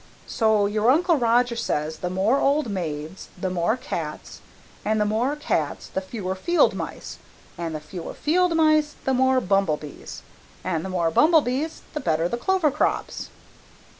[0.25, 4.41] So your Uncle Roger says the more old maids the more cats,
[4.83, 7.19] and the more cats the fewer field mice,
[7.55, 10.23] and the fewer field mice the more bumble bees,
[10.63, 13.29] and the more bumble bees the better clover crops."